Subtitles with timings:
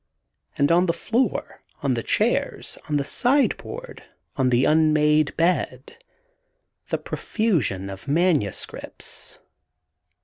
[0.57, 4.01] And on the floor, on the chairs, on the sideboard,
[4.35, 6.03] on the unmade bed,
[6.87, 9.37] the profusion of manuscripts.